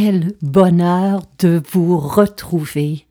[0.00, 3.04] Quel bonheur de vous retrouver.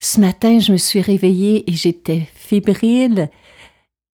[0.00, 3.28] Ce matin, je me suis réveillée et j'étais fébrile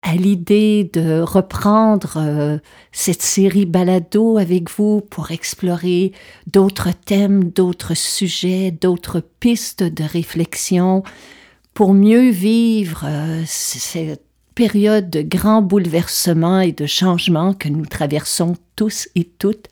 [0.03, 2.59] à l'idée de reprendre euh,
[2.91, 6.11] cette série balado avec vous pour explorer
[6.45, 11.02] d'autres thèmes, d'autres sujets, d'autres pistes de réflexion
[11.73, 18.55] pour mieux vivre euh, cette période de grands bouleversements et de changements que nous traversons
[18.75, 19.67] tous et toutes,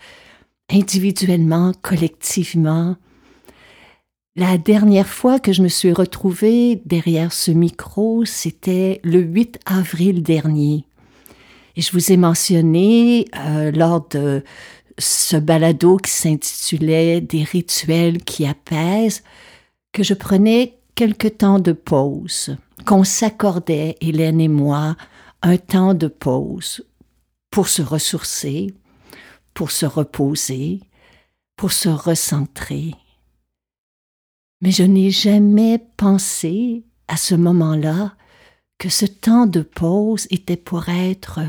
[0.70, 2.96] individuellement, collectivement,
[4.36, 10.24] la dernière fois que je me suis retrouvée derrière ce micro, c'était le 8 avril
[10.24, 10.86] dernier.
[11.76, 14.44] Et je vous ai mentionné euh, lors de
[14.98, 19.24] ce balado qui s'intitulait Des rituels qui apaisent
[19.92, 24.96] que je prenais quelque temps de pause, qu'on s'accordait, Hélène et moi,
[25.44, 26.84] un temps de pause
[27.52, 28.74] pour se ressourcer,
[29.54, 30.82] pour se reposer,
[31.56, 32.96] pour se recentrer.
[34.62, 38.16] Mais je n'ai jamais pensé à ce moment-là
[38.78, 41.40] que ce temps de pause était pour être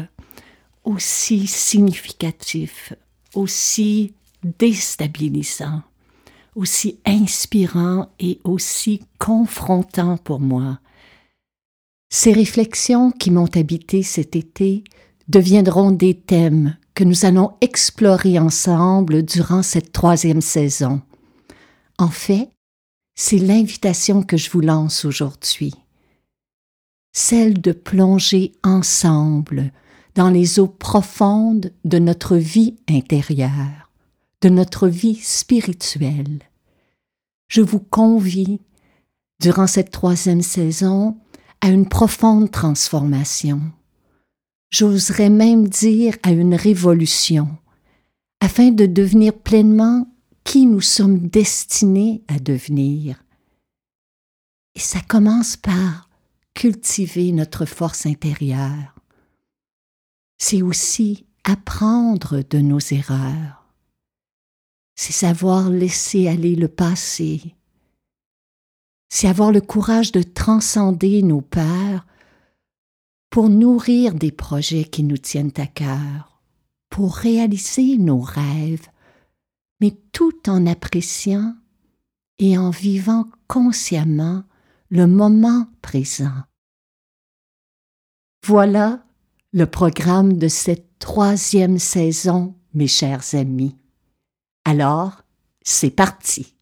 [0.84, 2.92] aussi significatif,
[3.34, 5.82] aussi déstabilisant,
[6.54, 10.78] aussi inspirant et aussi confrontant pour moi.
[12.10, 14.84] Ces réflexions qui m'ont habité cet été
[15.28, 21.02] deviendront des thèmes que nous allons explorer ensemble durant cette troisième saison.
[21.98, 22.50] En fait,
[23.14, 25.74] c'est l'invitation que je vous lance aujourd'hui,
[27.12, 29.72] celle de plonger ensemble
[30.14, 33.90] dans les eaux profondes de notre vie intérieure,
[34.40, 36.40] de notre vie spirituelle.
[37.48, 38.60] Je vous convie,
[39.40, 41.16] durant cette troisième saison,
[41.60, 43.60] à une profonde transformation.
[44.70, 47.56] J'oserais même dire à une révolution,
[48.40, 50.08] afin de devenir pleinement
[50.44, 53.22] qui nous sommes destinés à devenir.
[54.74, 56.08] Et ça commence par
[56.54, 58.94] cultiver notre force intérieure.
[60.38, 63.64] C'est aussi apprendre de nos erreurs.
[64.96, 67.54] C'est savoir laisser aller le passé.
[69.08, 72.06] C'est avoir le courage de transcender nos peurs
[73.34, 76.40] pour nourrir des projets qui nous tiennent à cœur,
[76.88, 78.86] pour réaliser nos rêves
[79.80, 81.56] mais tout en appréciant
[82.38, 84.44] et en vivant consciemment
[84.88, 86.44] le moment présent.
[88.46, 89.04] Voilà
[89.52, 93.76] le programme de cette troisième saison, mes chers amis.
[94.64, 95.24] Alors,
[95.64, 96.53] c'est parti.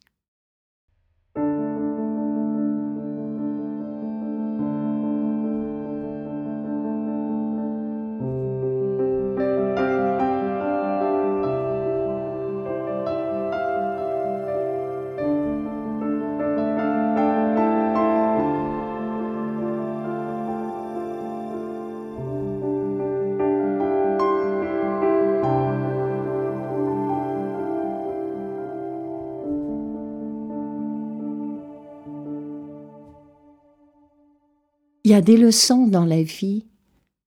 [35.12, 36.64] Y a des leçons dans la vie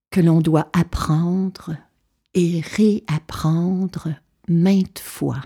[0.10, 1.78] que l'on doit apprendre
[2.34, 4.16] et réapprendre
[4.48, 5.42] maintes fois.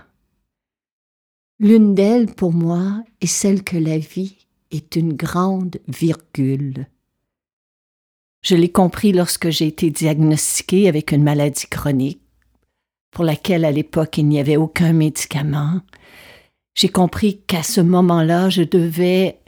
[1.58, 4.38] L'une d'elles, pour moi, est celle que la vie
[4.70, 6.86] est une grande virgule.
[8.40, 12.22] Je l'ai compris lorsque j'ai été diagnostiquée avec une maladie chronique,
[13.10, 15.82] pour laquelle à l'époque il n'y avait aucun médicament.
[16.74, 19.39] J'ai compris qu'à ce moment-là, je devais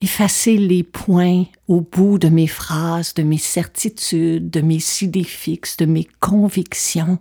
[0.00, 5.76] effacer les points au bout de mes phrases, de mes certitudes, de mes idées fixes,
[5.76, 7.18] de mes convictions,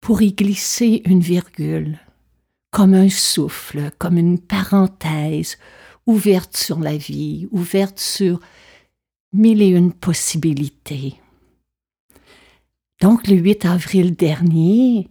[0.00, 1.98] pour y glisser une virgule,
[2.70, 5.58] comme un souffle, comme une parenthèse,
[6.06, 8.40] ouverte sur la vie, ouverte sur
[9.32, 11.20] mille et une possibilités.
[13.00, 15.08] Donc le 8 avril dernier,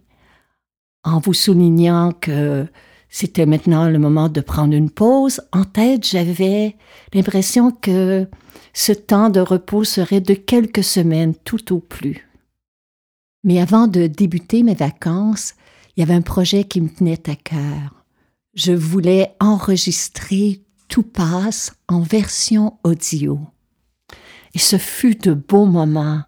[1.04, 2.66] en vous soulignant que
[3.08, 6.76] c'était maintenant le moment de prendre une pause, en tête j'avais
[7.14, 8.28] l'impression que
[8.74, 12.28] ce temps de repos serait de quelques semaines tout au plus.
[13.44, 15.54] Mais avant de débuter mes vacances,
[15.96, 18.04] il y avait un projet qui me tenait à cœur.
[18.54, 23.40] Je voulais enregistrer Tout passe en version audio.
[24.54, 26.22] Et ce fut de beaux moments.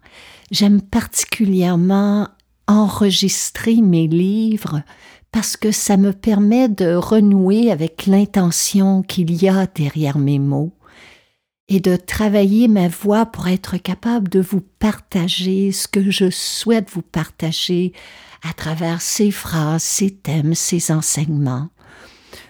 [0.51, 2.27] J'aime particulièrement
[2.67, 4.83] enregistrer mes livres
[5.31, 10.73] parce que ça me permet de renouer avec l'intention qu'il y a derrière mes mots
[11.69, 16.89] et de travailler ma voix pour être capable de vous partager ce que je souhaite
[16.91, 17.93] vous partager
[18.43, 21.69] à travers ces phrases, ces thèmes, ces enseignements.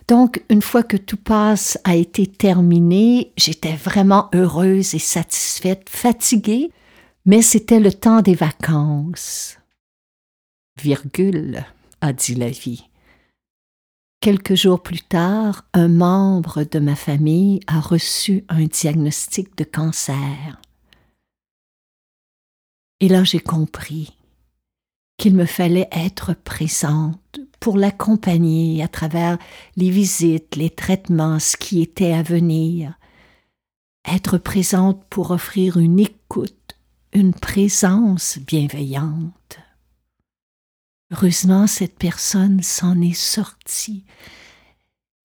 [0.08, 6.72] Donc, une fois que tout passe a été terminé, j'étais vraiment heureuse et satisfaite, fatiguée,
[7.26, 9.58] mais c'était le temps des vacances.
[10.82, 11.64] Virgule,
[12.02, 12.90] a dit la vie.
[14.20, 20.62] Quelques jours plus tard, un membre de ma famille a reçu un diagnostic de cancer.
[23.00, 24.16] Et là j'ai compris
[25.18, 29.38] qu'il me fallait être présente pour l'accompagner à travers
[29.76, 32.94] les visites, les traitements, ce qui était à venir.
[34.08, 36.78] Être présente pour offrir une écoute,
[37.14, 39.60] une présence bienveillante.
[41.12, 44.06] Heureusement, cette personne s'en est sortie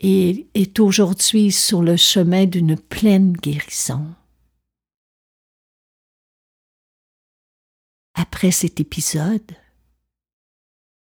[0.01, 4.15] et est aujourd'hui sur le chemin d'une pleine guérison.
[8.15, 9.53] Après cet épisode,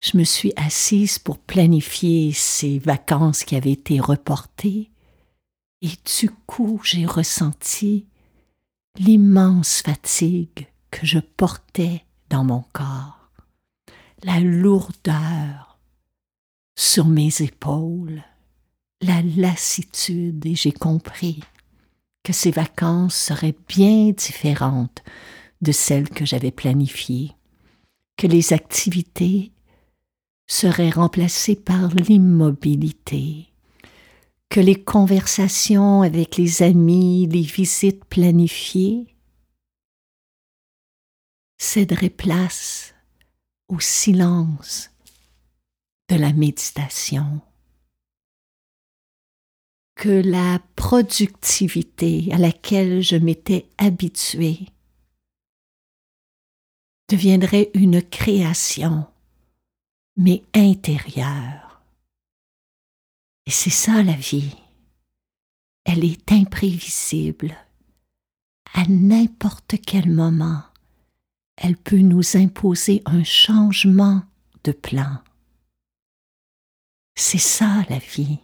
[0.02, 4.90] je me suis assise pour planifier ces vacances qui avaient été reportées,
[5.82, 5.90] et
[6.20, 8.06] du coup j'ai ressenti
[8.96, 13.19] l'immense fatigue que je portais dans mon corps
[14.22, 15.78] la lourdeur
[16.76, 18.22] sur mes épaules,
[19.00, 21.40] la lassitude, et j'ai compris
[22.22, 25.02] que ces vacances seraient bien différentes
[25.62, 27.32] de celles que j'avais planifiées,
[28.17, 29.52] que les activités
[30.46, 33.46] seraient remplacées par l'immobilité,
[34.49, 39.06] que les conversations avec les amis, les visites planifiées
[41.56, 42.94] céderaient place
[43.70, 44.90] au silence
[46.08, 47.40] de la méditation,
[49.94, 54.67] que la productivité à laquelle je m'étais habituée
[57.08, 59.06] deviendrait une création,
[60.16, 61.82] mais intérieure.
[63.46, 64.56] Et c'est ça la vie.
[65.84, 67.56] Elle est imprévisible.
[68.75, 70.62] À n'importe quel moment,
[71.61, 74.23] elle peut nous imposer un changement
[74.65, 75.19] de plan.
[77.15, 78.39] C'est ça la vie.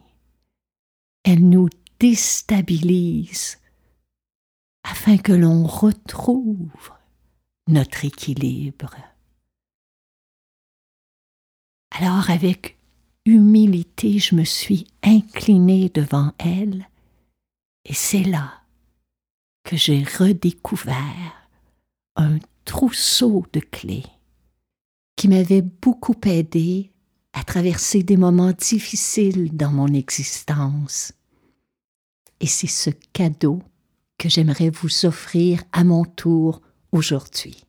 [1.25, 3.58] Elle nous déstabilise
[4.85, 6.93] afin que l'on retrouve
[7.69, 8.94] notre équilibre.
[11.99, 12.79] Alors avec
[13.25, 16.87] humilité, je me suis inclinée devant elle
[17.87, 18.63] et c'est là
[19.65, 21.49] que j'ai redécouvert
[22.17, 24.05] un trousseau de clés
[25.17, 26.93] qui m'avait beaucoup aidé
[27.32, 31.13] à traverser des moments difficiles dans mon existence.
[32.41, 33.63] Et c'est ce cadeau
[34.19, 36.61] que j'aimerais vous offrir à mon tour
[36.93, 37.66] aujourd'hui.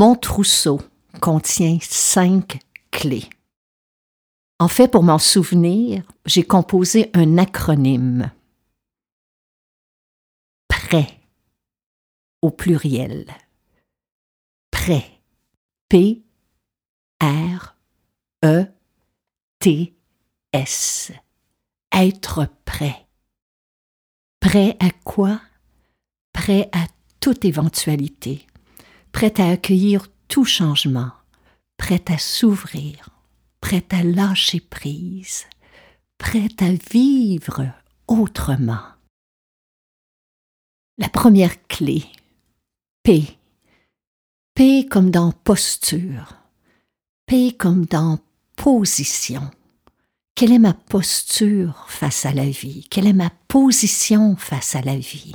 [0.00, 0.80] Mon trousseau
[1.20, 2.58] contient cinq
[2.90, 3.28] clés.
[4.58, 8.32] En fait, pour m'en souvenir, j'ai composé un acronyme.
[10.68, 11.20] Prêt
[12.40, 13.26] au pluriel.
[14.70, 15.20] Prêt.
[15.90, 16.22] P
[17.22, 17.76] R
[18.42, 18.64] E
[19.58, 19.94] T
[20.54, 21.12] S.
[21.92, 23.06] Être prêt.
[24.40, 25.42] Prêt à quoi?
[26.32, 26.86] Prêt à
[27.20, 28.46] toute éventualité.
[29.12, 31.10] Prêt à accueillir tout changement.
[31.76, 33.10] Prêt à s'ouvrir
[33.60, 35.44] prête à lâcher prise,
[36.18, 37.72] prête à vivre
[38.08, 38.82] autrement.
[40.98, 42.04] La première clé,
[43.02, 43.24] P.
[44.54, 46.34] P comme dans posture,
[47.26, 48.18] P comme dans
[48.56, 49.50] position.
[50.34, 52.86] Quelle est ma posture face à la vie?
[52.90, 55.34] Quelle est ma position face à la vie?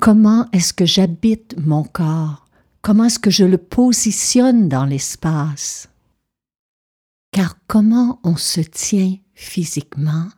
[0.00, 2.45] Comment est-ce que j'habite mon corps?
[2.86, 5.88] Comment est-ce que je le positionne dans l'espace?
[7.32, 10.28] Car comment on se tient physiquement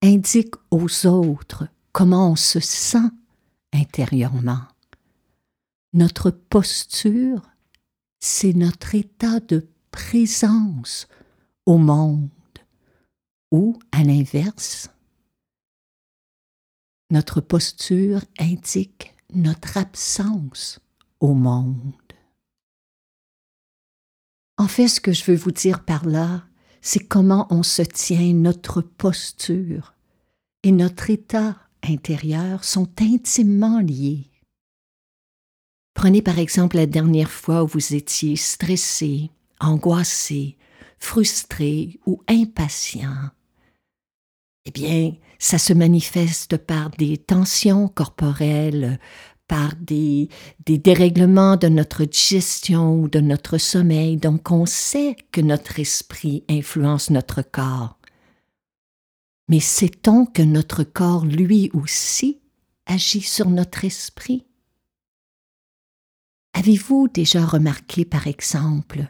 [0.00, 3.10] indique aux autres comment on se sent
[3.74, 4.62] intérieurement.
[5.92, 7.42] Notre posture,
[8.18, 11.06] c'est notre état de présence
[11.66, 12.30] au monde,
[13.50, 14.88] ou à l'inverse,
[17.10, 20.80] notre posture indique notre absence
[21.24, 21.94] au monde.
[24.58, 26.44] En fait, ce que je veux vous dire par là,
[26.82, 29.94] c'est comment on se tient, notre posture
[30.62, 34.30] et notre état intérieur sont intimement liés.
[35.94, 40.58] Prenez par exemple la dernière fois où vous étiez stressé, angoissé,
[40.98, 43.30] frustré ou impatient.
[44.66, 48.98] Eh bien, ça se manifeste par des tensions corporelles,
[49.46, 50.28] par des,
[50.64, 54.16] des dérèglements de notre digestion ou de notre sommeil.
[54.16, 57.98] Donc on sait que notre esprit influence notre corps.
[59.48, 62.40] Mais sait-on que notre corps, lui aussi,
[62.86, 64.46] agit sur notre esprit?
[66.54, 69.06] Avez-vous déjà remarqué, par exemple,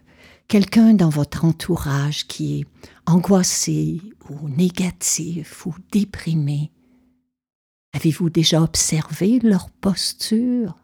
[0.49, 2.67] quelqu'un dans votre entourage qui est
[3.07, 6.73] angoissé ou négatif ou déprimé?
[7.95, 10.77] Avez-vous déjà observé leur posture?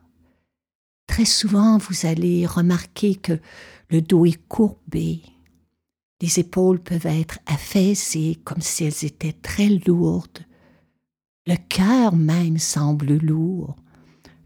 [1.09, 3.41] Très souvent, vous allez remarquer que
[3.91, 5.23] le dos est courbé,
[6.23, 10.47] les épaules peuvent être affaissées comme si elles étaient très lourdes,
[11.47, 13.75] le cœur même semble lourd,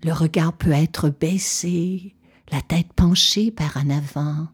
[0.02, 2.14] le regard peut être baissé,
[2.50, 4.49] la tête penchée par en avant.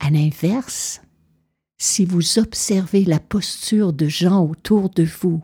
[0.00, 1.00] À l'inverse,
[1.78, 5.42] si vous observez la posture de gens autour de vous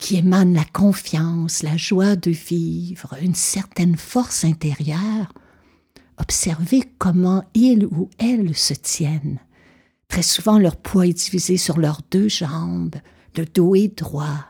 [0.00, 5.32] qui émane la confiance, la joie de vivre, une certaine force intérieure,
[6.18, 9.38] observez comment ils ou elles se tiennent.
[10.08, 12.96] Très souvent, leur poids est divisé sur leurs deux jambes,
[13.36, 14.46] le dos est droit,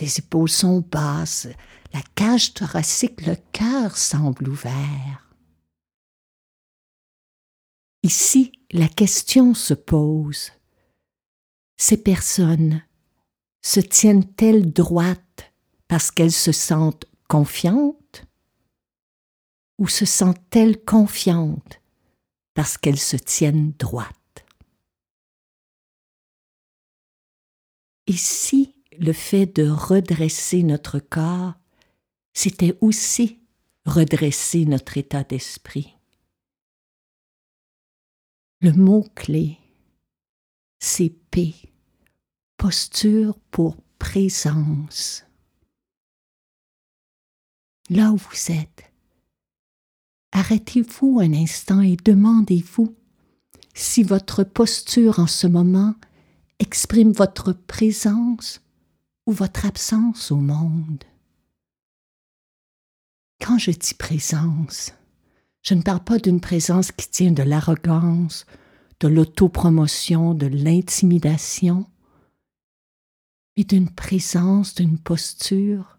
[0.00, 1.48] les épaules sont basses,
[1.92, 5.34] la cage thoracique, le cœur semble ouvert.
[8.04, 10.52] Ici, la question se pose.
[11.76, 12.82] Ces personnes
[13.62, 15.52] se tiennent-elles droites
[15.88, 18.24] parce qu'elles se sentent confiantes?
[19.78, 21.80] Ou se sentent-elles confiantes
[22.54, 24.14] parce qu'elles se tiennent droites?
[28.06, 31.54] Ici, le fait de redresser notre corps,
[32.32, 33.38] c'était aussi
[33.84, 35.94] redresser notre état d'esprit?
[38.60, 39.58] Le mot-clé,
[40.80, 41.54] c'est paix
[42.58, 45.24] posture pour présence.
[47.88, 48.92] Là où vous êtes,
[50.32, 52.94] arrêtez-vous un instant et demandez-vous
[53.74, 55.94] si votre posture en ce moment
[56.58, 58.60] exprime votre présence
[59.26, 61.04] ou votre absence au monde.
[63.40, 64.92] Quand je dis présence,
[65.62, 68.46] je ne parle pas d'une présence qui tient de l'arrogance,
[68.98, 71.86] de l'autopromotion, de l'intimidation,
[73.64, 75.98] d'une présence, d'une posture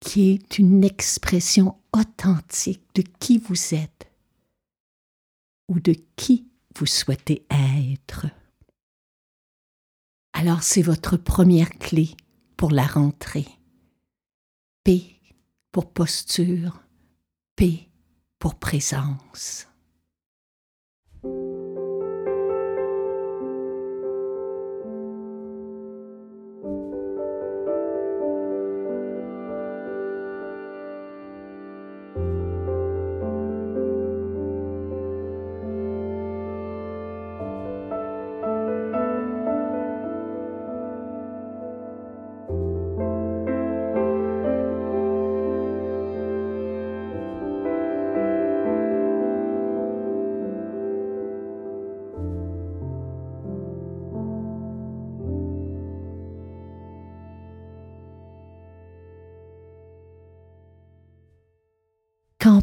[0.00, 4.10] qui est une expression authentique de qui vous êtes
[5.68, 8.26] ou de qui vous souhaitez être.
[10.32, 12.10] Alors c'est votre première clé
[12.56, 13.48] pour la rentrée.
[14.84, 15.16] P
[15.72, 16.82] pour posture,
[17.56, 17.88] P
[18.38, 19.66] pour présence.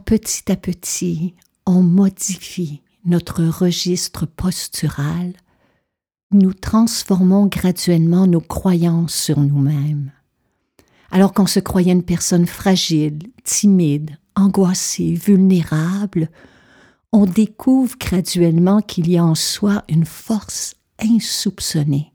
[0.06, 5.34] Petit à petit on modifie notre registre postural,
[6.32, 10.12] nous transformons graduellement nos croyances sur nous-mêmes.
[11.12, 16.30] Alors qu'on se croyait une personne fragile, timide, angoissée, vulnérable,
[17.12, 22.14] on découvre graduellement qu'il y a en soi une force insoupçonnée.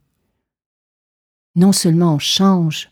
[1.55, 2.91] Non seulement on change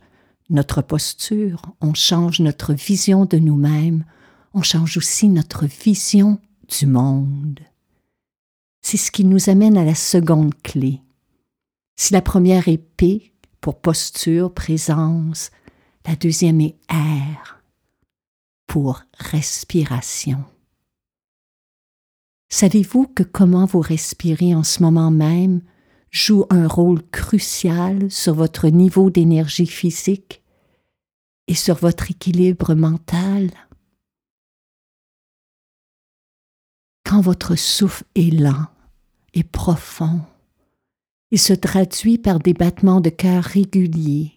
[0.49, 4.05] notre posture, on change notre vision de nous-mêmes,
[4.57, 7.61] on change aussi notre vision du monde.
[8.81, 11.03] C'est ce qui nous amène à la seconde clé.
[11.97, 15.51] Si la première est P pour posture, présence,
[16.07, 17.61] la deuxième est R
[18.67, 20.43] pour respiration.
[22.49, 25.61] Savez-vous que comment vous respirez en ce moment même
[26.11, 30.43] joue un rôle crucial sur votre niveau d'énergie physique
[31.47, 33.51] et sur votre équilibre mental?
[37.07, 38.67] Quand votre souffle est lent
[39.33, 40.23] et profond,
[41.31, 44.33] il se traduit par des battements de cœur réguliers,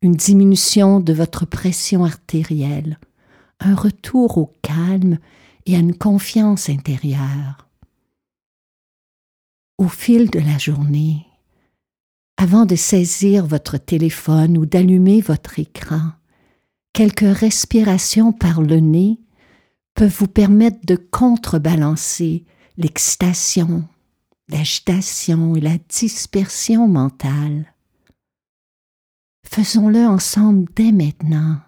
[0.00, 2.98] une diminution de votre pression artérielle,
[3.60, 5.18] un retour au calme
[5.66, 7.68] et à une confiance intérieure.
[9.76, 11.26] Au fil de la journée,
[12.38, 16.12] avant de saisir votre téléphone ou d'allumer votre écran,
[16.94, 19.18] quelques respirations par le nez
[19.94, 22.44] peuvent vous permettre de contrebalancer
[22.76, 23.88] l'excitation,
[24.48, 27.72] l'agitation et la dispersion mentale.
[29.44, 31.60] Faisons-le ensemble dès maintenant.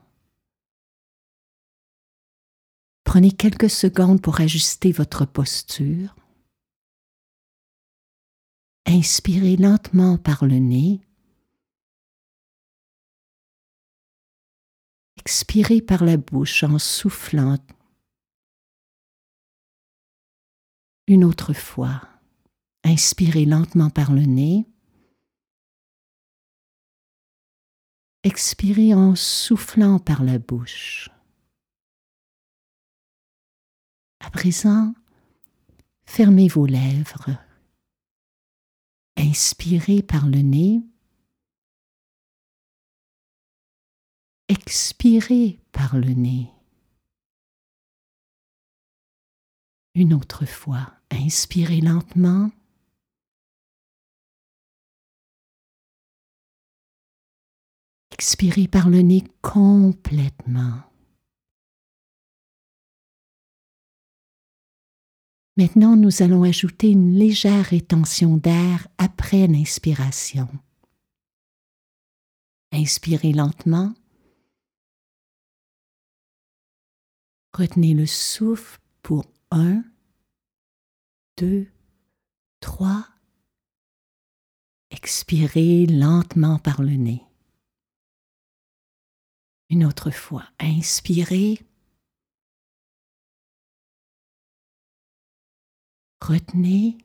[3.04, 6.16] Prenez quelques secondes pour ajuster votre posture.
[8.86, 11.00] Inspirez lentement par le nez.
[15.18, 17.58] Expirez par la bouche en soufflant.
[21.08, 22.02] Une autre fois.
[22.82, 24.64] Inspirez lentement par le nez.
[28.24, 31.10] Expirez en soufflant par la bouche.
[34.18, 34.94] À présent,
[36.06, 37.38] fermez vos lèvres.
[39.16, 40.82] Inspirez par le nez.
[44.48, 46.52] Expirez par le nez.
[49.94, 52.50] Une autre fois, inspirez lentement.
[58.12, 60.82] Expirez par le nez complètement.
[65.58, 70.48] Maintenant, nous allons ajouter une légère rétention d'air après l'inspiration.
[72.72, 73.94] Inspirez lentement.
[77.54, 79.82] Retenez le souffle pour 1,
[81.38, 81.70] 2,
[82.60, 83.06] 3.
[84.90, 87.22] Expirez lentement par le nez.
[89.68, 91.58] Une autre fois, inspirez.
[96.22, 96.96] Retenez.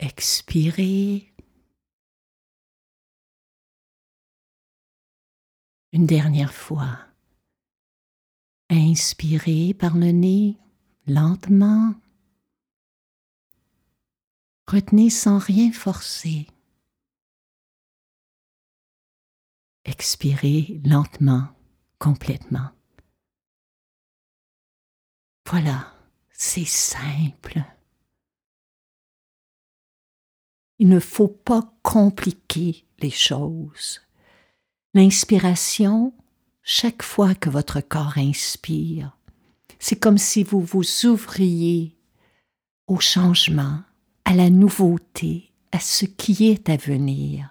[0.00, 1.32] Expirez.
[5.92, 7.05] Une dernière fois.
[8.70, 10.58] Inspirez par le nez
[11.06, 11.94] lentement.
[14.66, 16.48] Retenez sans rien forcer.
[19.84, 21.48] Expirez lentement,
[22.00, 22.70] complètement.
[25.48, 25.94] Voilà,
[26.32, 27.62] c'est simple.
[30.78, 34.00] Il ne faut pas compliquer les choses.
[34.92, 36.12] L'inspiration,
[36.68, 39.16] chaque fois que votre corps inspire,
[39.78, 41.96] c'est comme si vous vous ouvriez
[42.88, 43.82] au changement,
[44.24, 47.48] à la nouveauté, à ce qui est à venir.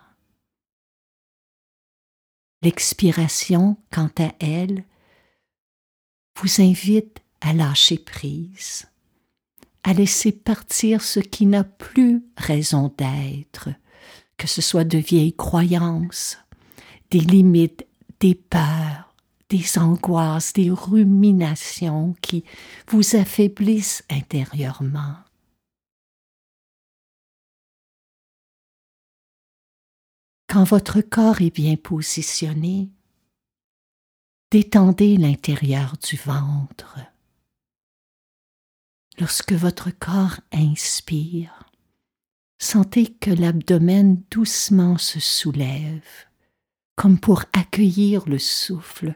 [2.61, 4.83] L'expiration, quant à elle,
[6.37, 8.85] vous invite à lâcher prise,
[9.83, 13.69] à laisser partir ce qui n'a plus raison d'être,
[14.35, 16.37] que ce soit de vieilles croyances,
[17.11, 17.85] des limites,
[18.19, 19.04] des peurs,
[19.49, 22.43] des angoisses, des ruminations qui
[22.87, 25.17] vous affaiblissent intérieurement.
[30.47, 32.89] Quand votre corps est bien positionné,
[34.51, 36.97] détendez l'intérieur du ventre
[39.17, 41.69] Lorsque votre corps inspire,
[42.59, 46.03] sentez que l'abdomen doucement se soulève,
[46.95, 49.15] comme pour accueillir le souffle,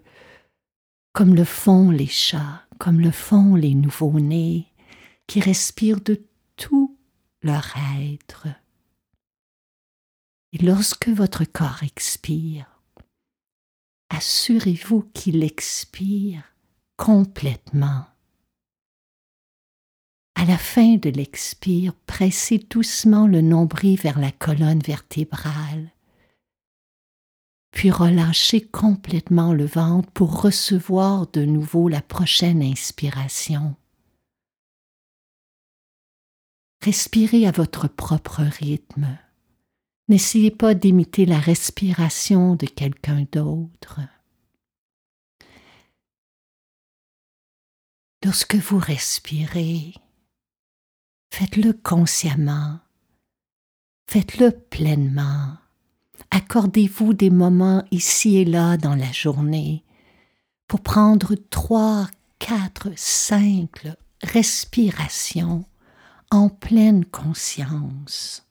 [1.14, 4.68] comme le font les chats, comme le font les nouveau-nés,
[5.28, 6.22] qui respirent de
[6.56, 6.98] tout
[7.42, 8.48] leur être.
[10.52, 12.66] Et lorsque votre corps expire,
[14.10, 16.44] assurez-vous qu'il expire
[16.98, 18.06] complètement.
[20.36, 25.92] À la fin de l'expire, pressez doucement le nombril vers la colonne vertébrale,
[27.72, 33.76] puis relâchez complètement le ventre pour recevoir de nouveau la prochaine inspiration.
[36.82, 39.18] Respirez à votre propre rythme.
[40.08, 44.00] N'essayez pas d'imiter la respiration de quelqu'un d'autre.
[48.26, 49.94] Lorsque vous respirez,
[51.32, 52.80] faites-le consciemment,
[54.10, 55.58] faites-le pleinement.
[56.40, 59.84] Accordez-vous des moments ici et là dans la journée
[60.68, 62.08] pour prendre trois,
[62.40, 63.86] quatre, cinq
[64.24, 65.66] respirations
[66.32, 68.48] en pleine conscience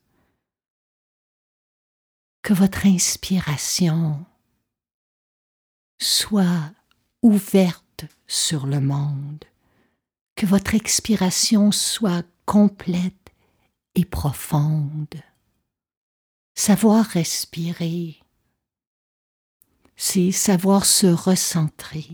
[2.43, 4.23] que votre inspiration
[5.99, 6.71] soit
[7.23, 9.47] ouverte sur le monde,
[10.37, 13.33] que votre expiration soit complète
[13.95, 15.23] et profonde.
[16.59, 18.17] Savoir respirer,
[19.95, 22.09] c'est savoir se recentrer.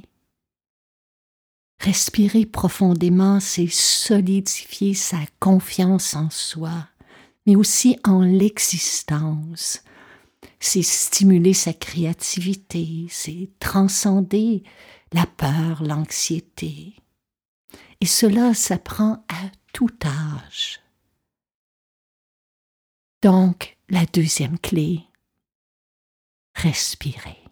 [1.80, 6.88] Respirer profondément, c'est solidifier sa confiance en soi,
[7.46, 9.83] mais aussi en l'existence,
[10.61, 14.62] c'est stimuler sa créativité, c'est transcender
[15.14, 16.96] la peur, l'anxiété.
[18.02, 20.80] Et cela s'apprend à tout âge.
[23.22, 25.01] Donc, la deuxième clé,
[26.55, 27.43] respirer.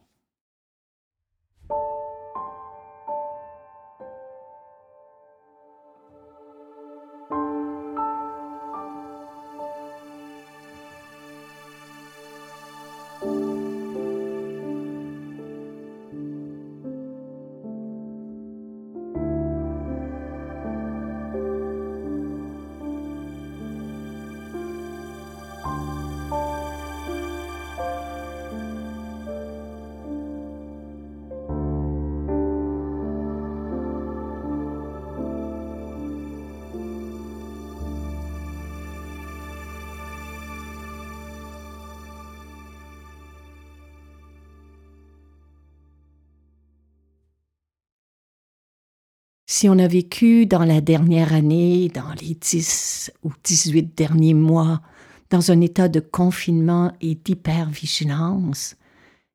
[49.63, 54.83] Si on a vécu dans la dernière année, dans les 10 ou 18 derniers mois,
[55.31, 58.75] dans un état de confinement et d'hypervigilance,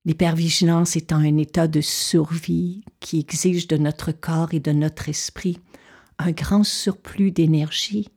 [0.03, 5.61] l'hypervigilance étant un état de survie qui exige de notre corps et de notre esprit
[6.19, 8.09] un grand surplus d'énergie,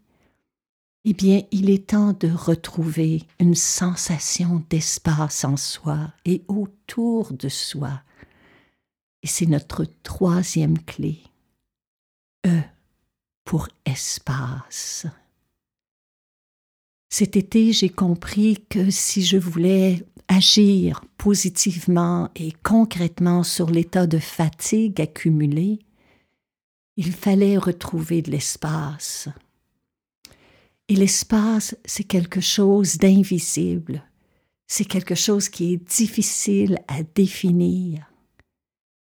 [1.04, 7.48] eh bien, il est temps de retrouver une sensation d'espace en soi et autour de
[7.48, 8.02] soi.
[9.22, 11.22] Et c'est notre troisième clé.
[12.46, 12.60] E
[13.44, 15.06] pour espace.
[17.08, 24.18] Cet été, j'ai compris que si je voulais agir positivement et concrètement sur l'état de
[24.18, 25.80] fatigue accumulé,
[26.96, 29.28] il fallait retrouver de l'espace.
[30.88, 34.04] Et l'espace, c'est quelque chose d'invisible,
[34.68, 38.09] c'est quelque chose qui est difficile à définir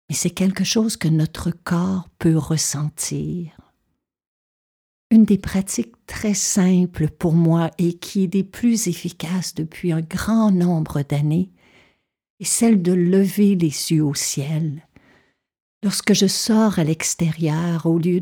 [0.09, 3.53] mais c'est quelque chose que notre corps peut ressentir.
[5.11, 10.01] Une des pratiques très simples pour moi et qui est des plus efficaces depuis un
[10.01, 11.51] grand nombre d'années
[12.41, 14.87] est celle de lever les yeux au ciel.
[15.85, 18.21] Lorsque je sors à l'extérieur, au lieu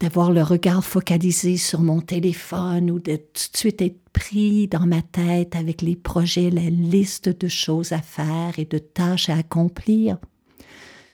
[0.00, 4.86] d'avoir le regard focalisé sur mon téléphone ou de tout de suite être pris dans
[4.86, 9.36] ma tête avec les projets, la liste de choses à faire et de tâches à
[9.36, 10.16] accomplir,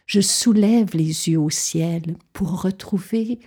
[0.08, 3.38] je soulève les yeux au ciel pour retrouver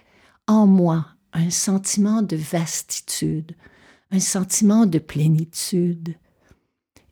[0.47, 3.55] en moi un sentiment de vastitude,
[4.11, 6.15] un sentiment de plénitude.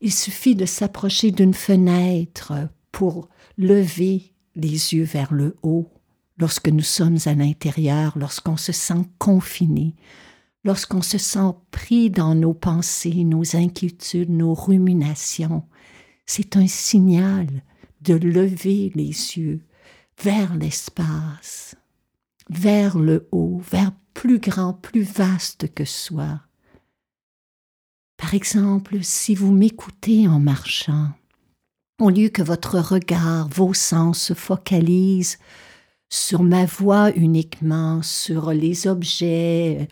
[0.02, 2.54] Il suffit de s'approcher d'une fenêtre
[2.92, 5.90] pour lever les yeux vers le haut
[6.38, 9.96] lorsque nous sommes à l'intérieur, lorsqu'on se sent confiné,
[10.64, 15.64] lorsqu'on se sent pris dans nos pensées, nos inquiétudes, nos ruminations.
[16.28, 17.64] C'est un signal
[18.02, 19.62] de lever les yeux
[20.22, 21.76] vers l'espace,
[22.50, 26.42] vers le haut, vers plus grand, plus vaste que soi.
[28.18, 31.12] Par exemple, si vous m'écoutez en marchant,
[32.00, 35.38] au lieu que votre regard, vos sens se focalisent
[36.10, 39.88] sur ma voix uniquement, sur les objets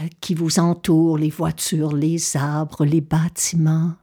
[0.00, 3.94] euh, qui vous entourent, les voitures, les arbres, les bâtiments,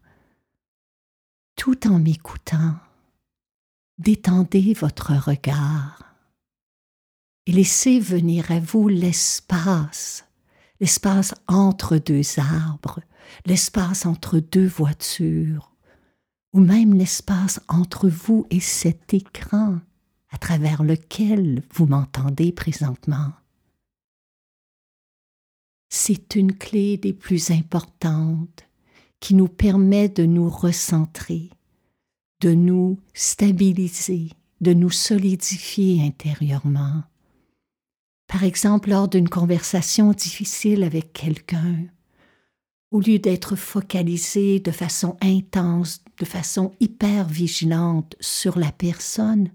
[1.55, 2.75] tout en m'écoutant,
[3.99, 6.15] détendez votre regard
[7.45, 10.25] et laissez venir à vous l'espace,
[10.79, 13.01] l'espace entre deux arbres,
[13.45, 15.75] l'espace entre deux voitures,
[16.53, 19.79] ou même l'espace entre vous et cet écran
[20.31, 23.33] à travers lequel vous m'entendez présentement.
[25.89, 28.67] C'est une clé des plus importantes
[29.19, 31.49] qui nous permet de nous recentrer,
[32.41, 34.29] de nous stabiliser,
[34.61, 37.03] de nous solidifier intérieurement.
[38.27, 41.85] Par exemple, lors d'une conversation difficile avec quelqu'un,
[42.91, 49.49] au lieu d'être focalisé de façon intense, de façon hyper vigilante sur la personne,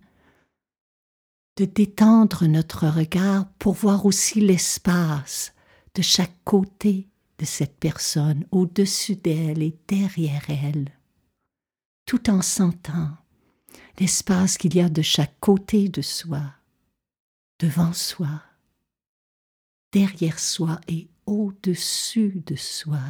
[1.57, 5.53] de détendre notre regard pour voir aussi l'espace
[5.94, 10.93] de chaque côté de cette personne, au-dessus d'elle et derrière elle,
[12.07, 13.11] tout en sentant
[13.99, 16.43] l'espace qu'il y a de chaque côté de soi,
[17.61, 18.43] devant soi,
[19.93, 23.01] derrière soi et au-dessus de soi.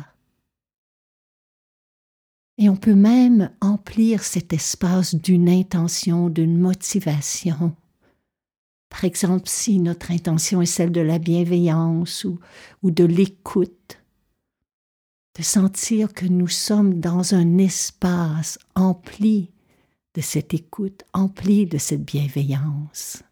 [2.58, 7.74] Et on peut même emplir cet espace d'une intention, d'une motivation.
[8.90, 12.38] Par exemple, si notre intention est celle de la bienveillance ou,
[12.82, 14.03] ou de l'écoute,
[15.36, 19.50] de sentir que nous sommes dans un espace empli
[20.14, 23.22] de cette écoute, empli de cette bienveillance.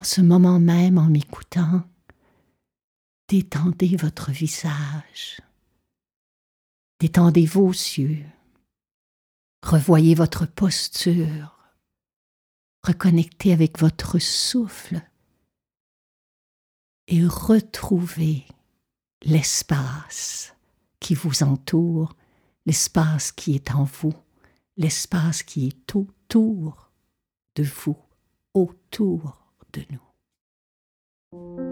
[0.00, 1.84] En ce moment même, en m'écoutant,
[3.28, 5.40] détendez votre visage.
[7.00, 8.24] Détendez vos yeux.
[9.62, 11.56] Revoyez votre posture.
[12.82, 15.00] Reconnectez avec votre souffle
[17.06, 18.44] et retrouvez
[19.24, 20.54] l'espace
[21.00, 22.14] qui vous entoure,
[22.66, 24.14] l'espace qui est en vous,
[24.76, 26.90] l'espace qui est autour
[27.56, 27.98] de vous,
[28.54, 31.71] autour de nous.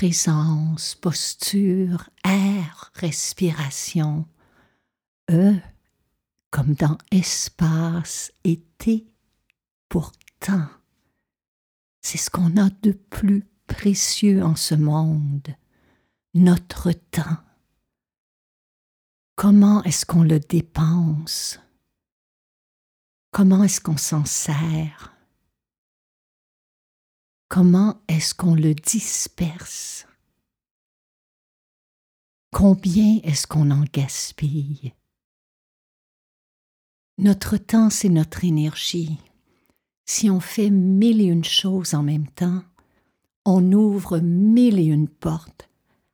[0.00, 4.26] Présence, posture, air, respiration.
[5.30, 5.52] E
[6.50, 8.32] comme dans espace
[8.78, 9.06] T
[9.90, 10.12] pour.
[12.00, 15.48] C'est ce qu'on a de plus précieux en ce monde,
[16.32, 17.36] notre temps.
[19.36, 21.60] Comment est-ce qu'on le dépense?
[23.32, 25.12] Comment est-ce qu'on s'en sert?
[27.50, 30.06] Comment est-ce qu'on le disperse?
[32.52, 34.94] Combien est-ce qu'on en gaspille?
[37.18, 39.18] Notre temps, c'est notre énergie.
[40.06, 42.62] Si on fait mille et une choses en même temps,
[43.44, 45.68] on ouvre mille et une portes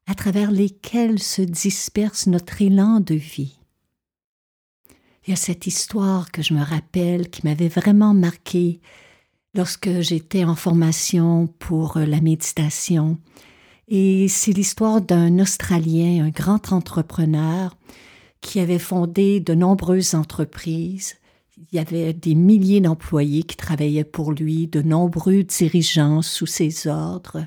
[0.06, 3.58] à travers lesquelles se disperse notre élan de vie.
[5.26, 8.80] Il y a cette histoire que je me rappelle qui m'avait vraiment marquée
[9.56, 13.18] lorsque j'étais en formation pour euh, la méditation.
[13.88, 17.76] Et c'est l'histoire d'un Australien, un grand entrepreneur,
[18.40, 21.16] qui avait fondé de nombreuses entreprises.
[21.56, 26.86] Il y avait des milliers d'employés qui travaillaient pour lui, de nombreux dirigeants sous ses
[26.86, 27.46] ordres.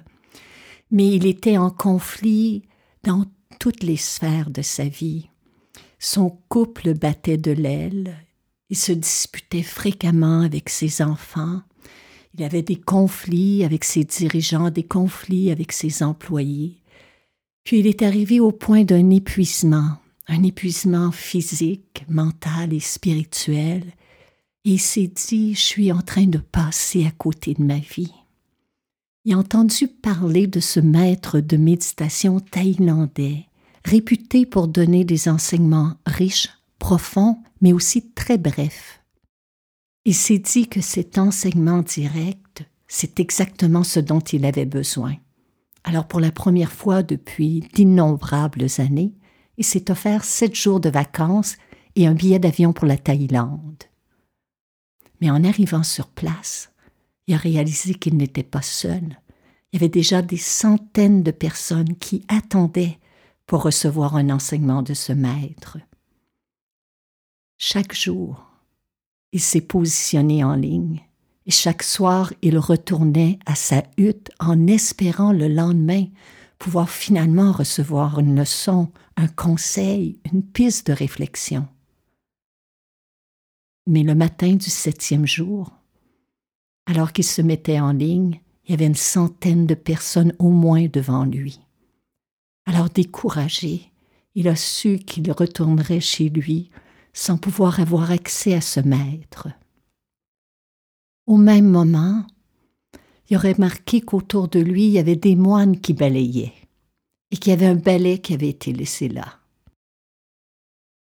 [0.92, 2.64] Mais il était en conflit
[3.04, 3.26] dans
[3.60, 5.30] toutes les sphères de sa vie.
[6.00, 8.16] Son couple battait de l'aile,
[8.70, 11.62] il se disputait fréquemment avec ses enfants,
[12.38, 16.78] il avait des conflits avec ses dirigeants, des conflits avec ses employés.
[17.64, 23.84] Puis il est arrivé au point d'un épuisement, un épuisement physique, mental et spirituel,
[24.66, 28.14] et il s'est dit, je suis en train de passer à côté de ma vie.
[29.26, 33.46] et entendu parler de ce maître de méditation thaïlandais,
[33.86, 38.99] réputé pour donner des enseignements riches, profonds, mais aussi très brefs.
[40.06, 45.16] Il s'est dit que cet enseignement direct, c'est exactement ce dont il avait besoin.
[45.84, 49.14] Alors pour la première fois depuis d'innombrables années,
[49.58, 51.58] il s'est offert sept jours de vacances
[51.96, 53.84] et un billet d'avion pour la Thaïlande.
[55.22, 56.72] Mais en arrivant sur place,
[57.28, 59.20] il a réalisé qu'il n'était pas seul.
[59.72, 62.98] Il y avait déjà des centaines de personnes qui attendaient
[63.46, 65.78] pour recevoir un enseignement de ce maître.
[67.58, 68.49] Chaque jour,
[69.32, 71.02] il s'est positionné en ligne
[71.46, 76.06] et chaque soir il retournait à sa hutte en espérant le lendemain
[76.60, 81.68] pouvoir finalement recevoir une leçon, un conseil, une piste de réflexion.
[83.88, 85.72] Mais le matin du septième jour,
[86.86, 90.88] alors qu'il se mettait en ligne, il y avait une centaine de personnes au moins
[90.88, 91.60] devant lui.
[92.66, 93.92] Alors découragé,
[94.36, 96.70] il a su qu'il retournerait chez lui
[97.20, 99.50] sans pouvoir avoir accès à ce maître.
[101.28, 102.26] Au même moment,
[103.30, 106.54] il aurait remarqué qu'autour de lui, il y avait des moines qui balayaient
[107.32, 109.40] et qu'il y avait un balai qui avait été laissé là.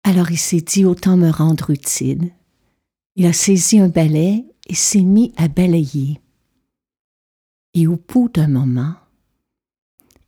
[0.02, 2.32] Alors il s'est dit autant me rendre utile
[3.16, 6.22] il a saisi un balai et s'est mis à balayer.
[7.74, 8.94] Et au bout d'un moment,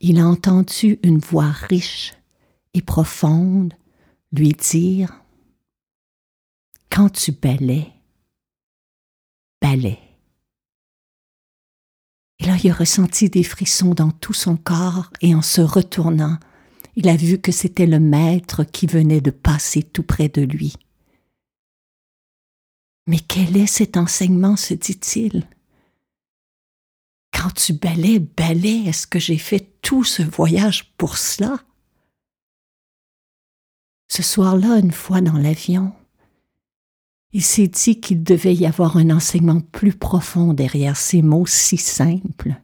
[0.01, 2.13] il a entendu une voix riche
[2.75, 3.73] et profonde
[4.33, 5.22] lui dire
[6.95, 7.91] Quand tu balais,
[9.63, 9.99] balais.
[12.39, 16.39] Et là, il a ressenti des frissons dans tout son corps et en se retournant,
[16.95, 20.75] il a vu que c'était le maître qui venait de passer tout près de lui.
[23.07, 25.49] Mais quel est cet enseignement, se dit-il?
[27.33, 31.59] Quand tu balais, balais, est-ce que j'ai fait tout ce voyage pour cela?
[34.11, 35.95] Ce soir-là, une fois dans l'avion,
[37.33, 41.79] il s'est dit qu'il devait y avoir un enseignement plus profond derrière ces mots si
[41.79, 42.55] simples.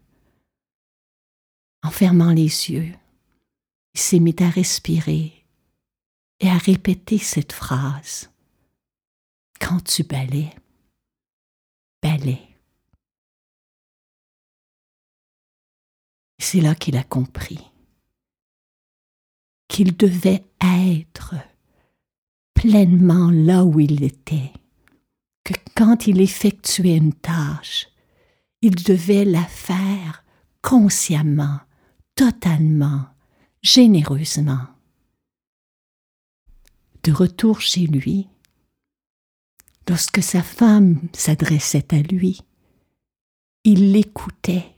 [1.82, 2.92] En fermant les yeux,
[3.94, 5.32] il s'est mis à respirer
[6.40, 8.30] et à répéter cette phrase
[9.60, 10.54] quand tu balais,
[12.02, 12.42] balais.
[16.38, 17.58] C'est là qu'il a compris
[19.68, 21.34] qu'il devait être
[22.60, 24.52] pleinement là où il était,
[25.44, 27.88] que quand il effectuait une tâche,
[28.62, 30.24] il devait la faire
[30.60, 31.60] consciemment,
[32.14, 33.06] totalement,
[33.62, 34.66] généreusement.
[37.04, 38.28] De retour chez lui,
[39.88, 42.42] Lorsque sa femme s'adressait à lui,
[43.64, 44.74] il l'écoutait.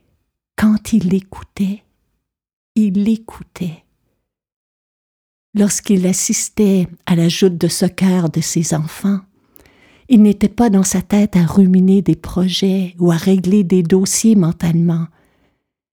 [0.57, 1.83] Quand il l'écoutait,
[2.77, 3.85] il l'écoutait.
[5.55, 9.21] Lorsqu'il assistait à la joute de soccer de ses enfants,
[10.09, 14.37] il n'était pas dans sa tête à ruminer des projets ou à régler des dossiers
[14.37, 15.07] mentalement.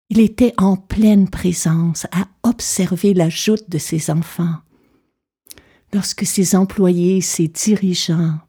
[0.10, 4.56] Il était en pleine présence à observer la joute de ses enfants.
[5.94, 8.40] Lorsque ses employés, ses dirigeants,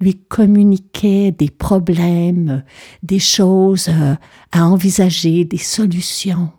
[0.00, 2.64] lui communiquait des problèmes,
[3.02, 4.14] des choses euh,
[4.52, 6.50] à envisager, des solutions.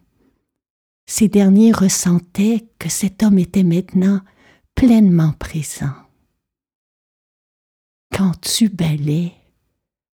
[1.05, 4.21] Ces derniers ressentaient que cet homme était maintenant
[4.75, 5.93] pleinement présent.
[8.11, 9.33] Quand tu balais,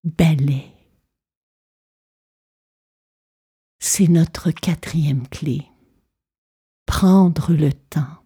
[0.05, 0.73] balais.
[3.79, 5.67] C'est notre quatrième clé.
[6.87, 8.23] Prendre le temps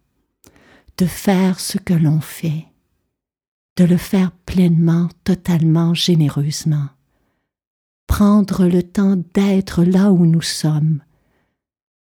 [0.97, 2.69] de faire ce que l'on fait
[3.79, 6.89] de le faire pleinement, totalement, généreusement.
[8.07, 11.01] Prendre le temps d'être là où nous sommes.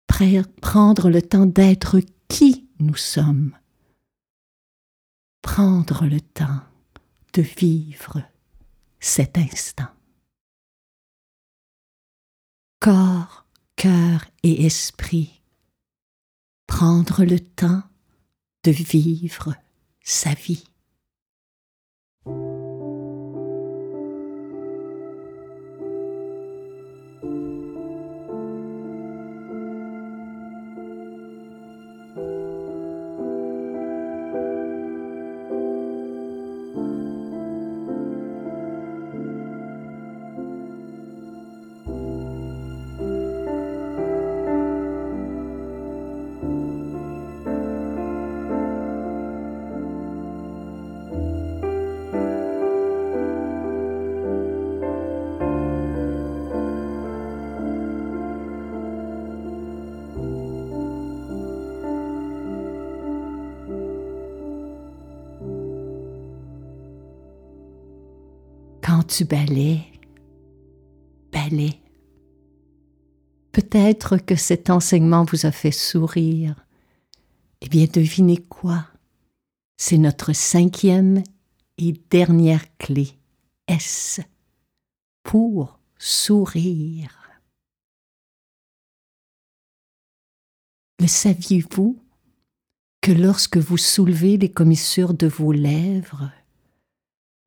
[0.08, 3.56] Prendre le temps d'être qui nous sommes.
[5.42, 6.62] Prendre le temps
[7.34, 8.22] de vivre
[8.98, 9.90] cet instant.
[12.80, 13.46] Corps,
[13.76, 15.42] cœur et esprit.
[16.66, 17.82] Prendre le temps
[18.64, 19.54] de vivre
[20.02, 20.64] sa vie.
[68.96, 69.82] Quand tu balais,
[71.30, 71.78] balais.
[73.52, 76.64] Peut-être que cet enseignement vous a fait sourire.
[77.60, 78.86] Eh bien, devinez quoi?
[79.76, 81.22] C'est notre cinquième
[81.76, 83.08] et dernière clé.
[83.68, 84.20] S
[85.22, 87.42] pour sourire.
[91.00, 92.02] Le saviez-vous
[93.02, 96.30] que lorsque vous soulevez les commissures de vos lèvres,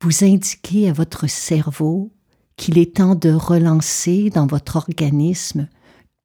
[0.02, 2.10] vous indiquez à votre cerveau
[2.56, 5.68] qu'il est temps de relancer dans votre organisme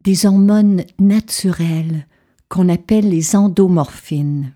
[0.03, 2.07] des hormones naturelles
[2.47, 4.53] qu'on appelle les endomorphines.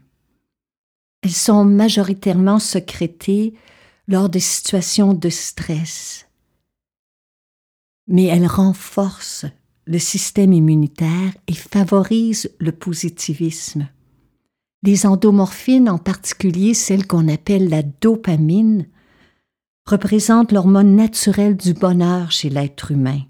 [1.21, 3.55] Elles sont majoritairement sécrétées
[4.07, 6.27] lors des situations de stress,
[8.07, 9.45] mais elles renforcent
[9.85, 13.87] le système immunitaire et favorisent le positivisme.
[14.83, 18.87] Les endomorphines, en particulier celles qu'on appelle la dopamine,
[19.89, 23.21] représentent l'hormone naturelle du bonheur chez l'être humain.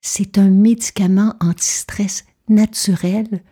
[0.00, 3.42] C'est un médicament anti-stress naturel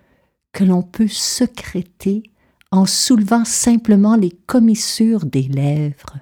[0.53, 2.23] que l'on peut secréter
[2.71, 6.19] en soulevant simplement les commissures des lèvres.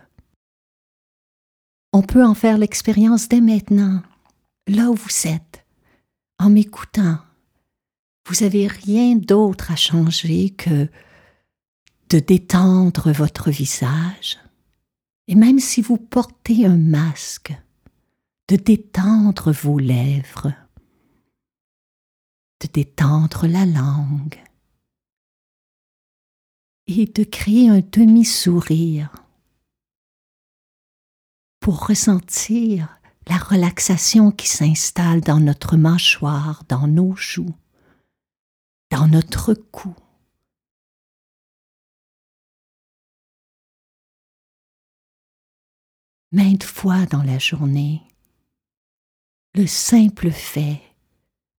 [1.92, 4.02] On peut en faire l'expérience dès maintenant,
[4.68, 5.64] là où vous êtes,
[6.38, 7.18] en m'écoutant.
[8.28, 10.88] Vous n'avez rien d'autre à changer que
[12.10, 14.38] de détendre votre visage,
[15.30, 17.54] et même si vous portez un masque,
[18.48, 20.52] de détendre vos lèvres,
[22.60, 24.42] de détendre la langue
[26.88, 29.14] et de créer un demi-sourire
[31.60, 37.54] pour ressentir la relaxation qui s'installe dans notre mâchoire, dans nos joues,
[38.90, 39.94] dans notre cou.
[46.32, 48.02] Maintes fois dans la journée,
[49.56, 50.80] le simple fait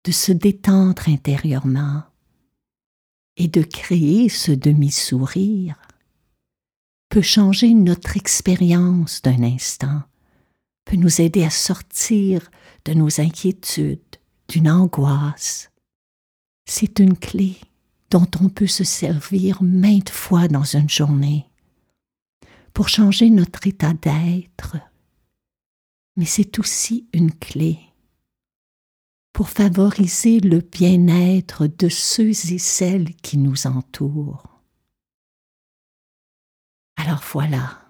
[0.05, 2.03] de se détendre intérieurement
[3.35, 5.75] et de créer ce demi-sourire
[7.09, 10.03] peut changer notre expérience d'un instant,
[10.85, 12.49] peut nous aider à sortir
[12.85, 13.99] de nos inquiétudes,
[14.47, 15.69] d'une angoisse.
[16.65, 17.57] C'est une clé
[18.09, 21.50] dont on peut se servir maintes fois dans une journée
[22.73, 24.77] pour changer notre état d'être,
[26.15, 27.79] mais c'est aussi une clé
[29.33, 34.59] pour favoriser le bien-être de ceux et celles qui nous entourent.
[36.97, 37.81] Alors voilà,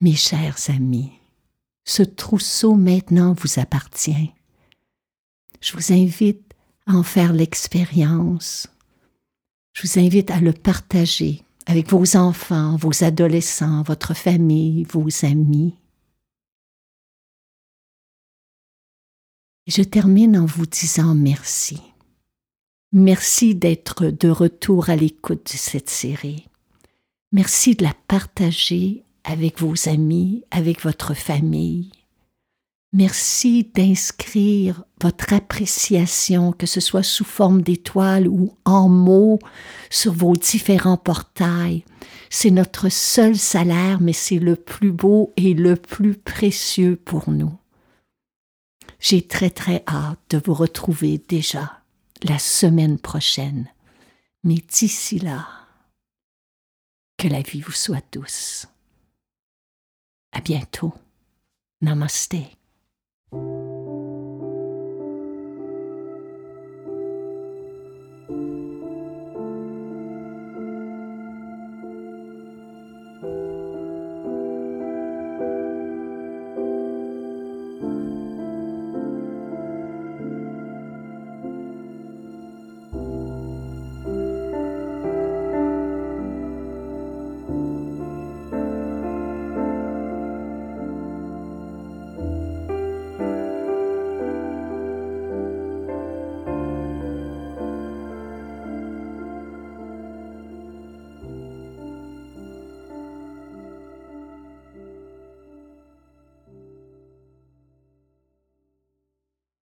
[0.00, 1.12] mes chers amis,
[1.84, 4.32] ce trousseau maintenant vous appartient.
[5.60, 6.54] Je vous invite
[6.86, 8.68] à en faire l'expérience.
[9.72, 15.74] Je vous invite à le partager avec vos enfants, vos adolescents, votre famille, vos amis.
[19.66, 21.80] Je termine en vous disant merci.
[22.92, 26.48] Merci d'être de retour à l'écoute de cette série.
[27.30, 31.90] Merci de la partager avec vos amis, avec votre famille.
[32.94, 39.38] Merci d'inscrire votre appréciation, que ce soit sous forme d'étoiles ou en mots,
[39.88, 41.84] sur vos différents portails.
[42.28, 47.54] C'est notre seul salaire, mais c'est le plus beau et le plus précieux pour nous.
[49.00, 51.80] J'ai très très hâte de vous retrouver déjà
[52.22, 53.68] la semaine prochaine.
[54.44, 55.48] Mais d'ici là,
[57.16, 58.66] que la vie vous soit douce.
[60.32, 60.92] À bientôt.
[61.80, 62.36] Namaste.